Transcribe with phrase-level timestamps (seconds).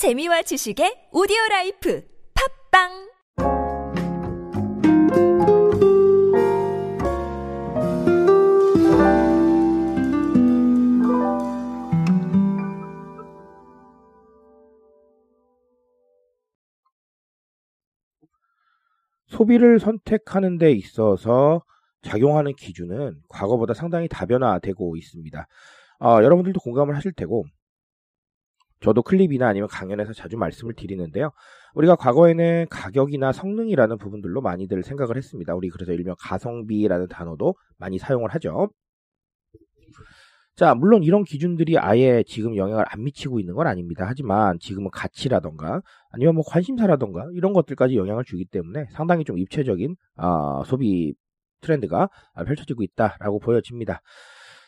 [0.00, 2.02] 재미와 지식의 오디오 라이프
[2.72, 2.88] 팝빵
[19.26, 21.62] 소비를 선택하는 데 있어서
[22.00, 25.46] 작용하는 기준은 과거보다 상당히 다변화되고 있습니다.
[26.02, 27.44] 어, 여러분들도 공감을 하실 테고,
[28.80, 31.30] 저도 클립이나 아니면 강연에서 자주 말씀을 드리는데요.
[31.74, 35.54] 우리가 과거에는 가격이나 성능이라는 부분들로 많이들 생각을 했습니다.
[35.54, 38.70] 우리 그래서 일명 가성비라는 단어도 많이 사용을 하죠.
[40.56, 44.04] 자, 물론 이런 기준들이 아예 지금 영향을 안 미치고 있는 건 아닙니다.
[44.06, 50.62] 하지만 지금은 가치라던가 아니면 뭐 관심사라던가 이런 것들까지 영향을 주기 때문에 상당히 좀 입체적인 어,
[50.66, 51.14] 소비
[51.62, 52.08] 트렌드가
[52.46, 54.02] 펼쳐지고 있다라고 보여집니다.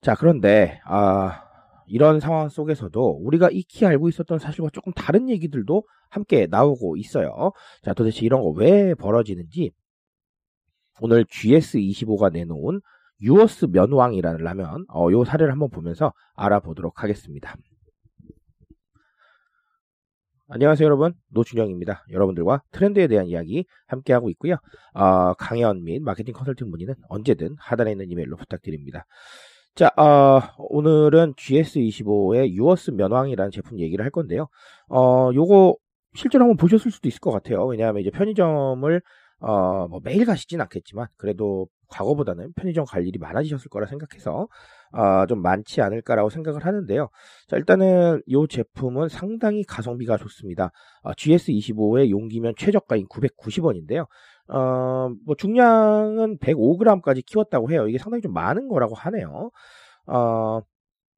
[0.00, 1.43] 자, 그런데 아,
[1.86, 7.52] 이런 상황 속에서도 우리가 익히 알고 있었던 사실과 조금 다른 얘기들도 함께 나오고 있어요.
[7.82, 9.72] 자, 도대체 이런 거 왜 벌어지는지
[11.00, 12.80] 오늘 GS25가 내놓은
[13.20, 17.56] 유어스 면왕이라는 라면 어, 요 사례를 한번 보면서 알아보도록 하겠습니다.
[20.48, 22.04] 안녕하세요 여러분 노준영입니다.
[22.10, 24.56] 여러분들과 트렌드에 대한 이야기 함께하고 있고요.
[24.92, 29.06] 어, 강연 및 마케팅 컨설팅 문의는 언제든 하단에 있는 이메일로 부탁드립니다.
[29.74, 34.46] 자, 어, 오늘은 GS25의 유어스 면왕이라는 제품 얘기를 할 건데요.
[34.88, 35.76] 어, 요거
[36.14, 37.66] 실제로 한번 보셨을 수도 있을 것 같아요.
[37.66, 39.02] 왜냐하면 이제 편의점을
[39.40, 44.48] 어, 뭐 매일 가시진 않겠지만 그래도 과거보다는 편의점 갈 일이 많아지셨을 거라 생각해서
[44.92, 47.08] 어, 좀 많지 않을까라고 생각을 하는데요.
[47.48, 50.70] 자, 일단은 이 제품은 상당히 가성비가 좋습니다.
[51.02, 54.06] 어, GS25의 용기면 최저가인 990원인데요.
[54.48, 57.88] 어, 뭐 중량은 105g까지 키웠다고 해요.
[57.88, 59.50] 이게 상당히 좀 많은 거라고 하네요.
[60.06, 60.60] 어,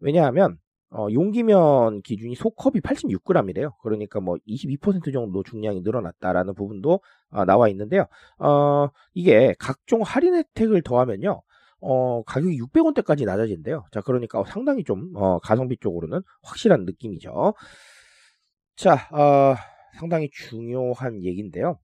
[0.00, 0.58] 왜냐하면
[0.94, 3.72] 어, 용기면 기준이 소컵이 86g이래요.
[3.82, 8.06] 그러니까 뭐 22% 정도 중량이 늘어났다라는 부분도 어, 나와 있는데요.
[8.38, 11.42] 어, 이게 각종 할인 혜택을 더하면요.
[11.80, 13.84] 어, 가격이 600원대까지 낮아진대요.
[13.90, 17.54] 자, 그러니까 상당히 좀 어, 가성비 쪽으로는 확실한 느낌이죠.
[18.76, 19.54] 자, 어,
[19.98, 21.78] 상당히 중요한 얘기인데요.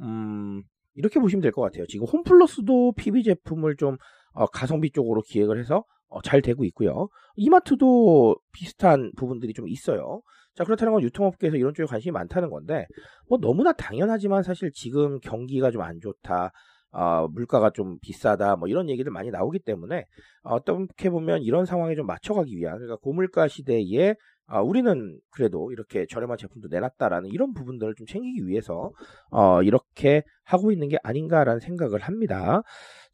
[0.00, 0.62] 음,
[0.94, 1.86] 이렇게 보시면 될 것 같아요.
[1.86, 3.96] 지금 홈플러스도 PB 제품을 좀
[4.32, 5.84] 어, 가성비 쪽으로 기획을 해서 어,
[6.22, 7.08] 잘 되고 있고요.
[7.36, 10.22] 이마트도 비슷한 부분들이 좀 있어요.
[10.54, 12.86] 자, 그렇다는 건 유통업계에서 이런 쪽에 관심이 많다는 건데,
[13.28, 16.52] 뭐 너무나 당연하지만 사실 지금 경기가 좀 안 좋다,
[16.90, 20.04] 어, 물가가 좀 비싸다, 뭐 이런 얘기들 많이 나오기 때문에,
[20.42, 24.14] 어, 어떻게 보면 이런 상황에 좀 맞춰가기 위한, 그러니까 고물가 시대에
[24.46, 28.92] 아, 우리는 그래도 이렇게 저렴한 제품도 내놨다라는 이런 부분들을 좀 챙기기 위해서
[29.30, 32.62] 어, 이렇게 하고 있는 게 아닌가라는 생각을 합니다.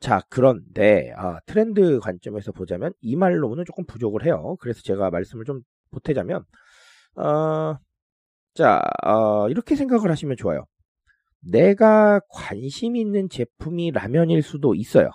[0.01, 4.57] 자, 그런데 아, 트렌드 관점에서 보자면 이 말로는 조금 부족을 해요.
[4.61, 6.45] 그래서 제가 말씀을 좀 보태자면
[7.17, 7.77] 어,
[8.55, 10.67] 자, 어, 이렇게 생각을 하시면 좋아요.
[11.41, 15.11] 내가 관심 있는 제품이 라면일 수도 있어요.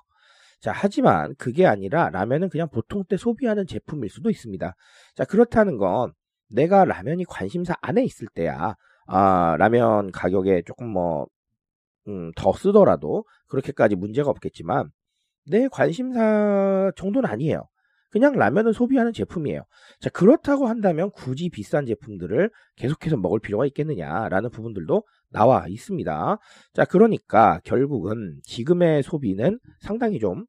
[0.64, 4.74] 자, 하지만 그게 아니라 라면은 그냥 보통 때 소비하는 제품일 수도 있습니다.
[5.14, 6.14] 자, 그렇다는 건
[6.50, 8.76] 내가 라면이 관심사 안에 있을 때야,
[9.06, 11.28] 아, 라면 가격에 조금 뭐,
[12.08, 14.90] 음, 더 쓰더라도 그렇게까지 문제가 없겠지만
[15.46, 17.68] 내 관심사 정도는 아니에요.
[18.10, 19.64] 그냥 라면을 소비하는 제품이에요.
[20.00, 26.38] 자, 그렇다고 한다면 굳이 비싼 제품들을 계속해서 먹을 필요가 있겠느냐라는 부분들도 나와 있습니다.
[26.74, 30.46] 자, 그러니까 결국은 지금의 소비는 상당히 좀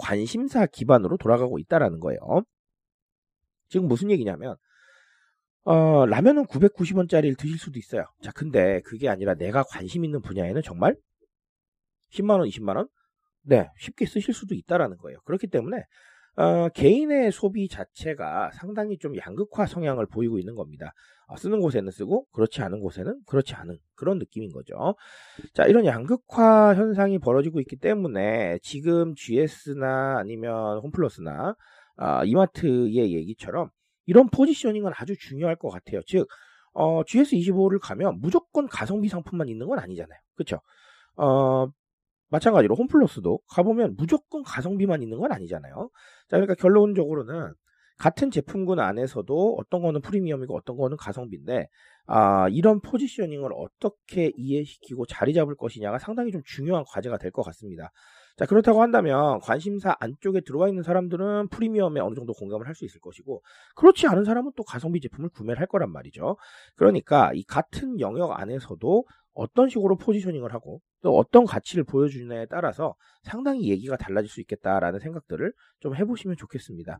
[0.00, 2.18] 관심사 기반으로 돌아가고 있다라는 거예요.
[3.68, 4.56] 지금 무슨 얘기냐면
[5.64, 8.04] 어, 라면은 990원짜리를 드실 수도 있어요.
[8.22, 10.96] 자, 근데 그게 아니라 내가 관심 있는 분야에는 정말
[12.12, 12.88] 10만원, 20만원?
[13.42, 15.20] 네, 쉽게 쓰실 수도 있다라는 거예요.
[15.24, 15.84] 그렇기 때문에,
[16.36, 20.92] 어, 개인의 소비 자체가 상당히 좀 양극화 성향을 보이고 있는 겁니다.
[21.26, 24.94] 어, 쓰는 곳에는 쓰고, 그렇지 않은 곳에는 그렇지 않은 그런 느낌인 거죠.
[25.54, 31.54] 자, 이런 양극화 현상이 벌어지고 있기 때문에 지금 GS나 아니면 홈플러스나
[31.98, 33.68] 어, 이마트의 얘기처럼
[34.06, 36.00] 이런 포지셔닝은 아주 중요할 것 같아요.
[36.06, 36.26] 즉,
[36.72, 40.18] 어, GS25를 가면 무조건 가성비 상품만 있는 건 아니잖아요.
[40.34, 40.60] 그쵸?
[41.16, 41.68] 어,
[42.30, 45.90] 마찬가지로 홈플러스도 가보면 무조건 가성비만 있는 건 아니잖아요.
[46.28, 47.52] 자, 그러니까 결론적으로는
[47.98, 51.68] 같은 제품군 안에서도 어떤 거는 프리미엄이고 어떤 거는 가성비인데,
[52.06, 57.90] 아, 이런 포지셔닝을 어떻게 이해시키고 자리 잡을 것이냐가 상당히 좀 중요한 과제가 될 것 같습니다.
[58.40, 62.98] 자, 그렇다고 한다면 관심사 안쪽에 들어와 있는 사람들은 프리미엄에 어느 정도 공감을 할 수 있을
[62.98, 63.42] 것이고,
[63.76, 66.38] 그렇지 않은 사람은 또 가성비 제품을 구매를 할 거란 말이죠.
[66.74, 69.04] 그러니까 이 같은 영역 안에서도
[69.34, 72.94] 어떤 식으로 포지셔닝을 하고 또 어떤 가치를 보여주느냐에 따라서
[73.24, 76.98] 상당히 얘기가 달라질 수 있겠다라는 생각들을 좀 해보시면 좋겠습니다.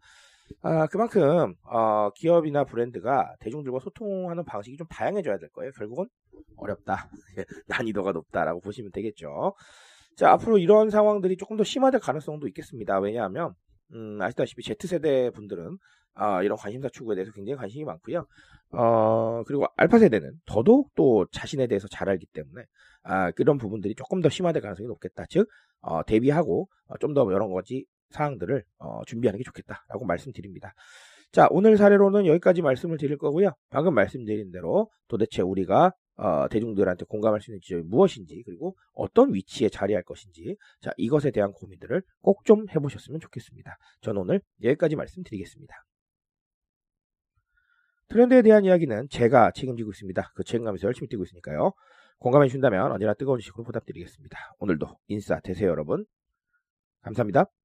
[0.61, 5.73] 아, 그만큼 어, 기업이나 브랜드가 대중들과 소통하는 방식이 좀 다양해져야 될 거예요.
[5.73, 6.05] 결국은
[6.57, 7.09] 어렵다,
[7.69, 9.55] 난이도가 높다라고 보시면 되겠죠.
[10.21, 13.01] 자, 앞으로 이런 상황들이 조금 더 심화될 가능성도 있겠습니다.
[13.01, 13.55] 왜냐하면
[13.95, 15.79] 음, 아시다시피 Z세대 분들은
[16.13, 18.27] 아, 이런 관심사 추구에 대해서 굉장히 관심이 많고요.
[18.73, 22.67] 어, 그리고 알파 세대는 더더욱 또 자신에 대해서 잘 알기 때문에
[23.03, 25.25] 아, 그런 부분들이 조금 더 심화될 가능성이 높겠다.
[25.31, 25.49] 즉,
[25.81, 30.75] 어, 대비하고 어, 좀더 여러 가지 사항들을 어, 준비하는 게 좋겠다라고 말씀드립니다.
[31.33, 33.53] 자, 오늘 사례로는 여기까지 말씀을 드릴 거고요.
[33.71, 39.71] 방금 말씀드린 대로 도대체 우리가 어, 대중들한테 공감할 수 있는 지점이 무엇인지 그리고 어떤 위치에
[39.71, 43.77] 자리할 것인지 자 이것에 대한 고민들을 꼭 좀 해보셨으면 좋겠습니다.
[44.01, 45.75] 저는 오늘 여기까지 말씀드리겠습니다.
[48.09, 50.33] 트렌드에 대한 이야기는 제가 책임지고 있습니다.
[50.35, 51.73] 그 책임감에서 열심히 뛰고 있으니까요.
[52.19, 54.37] 공감해 주신다면 언제나 뜨거운 식으로 보답드리겠습니다.
[54.59, 56.05] 오늘도 인싸 되세요 여러분.
[57.03, 57.60] 감사합니다.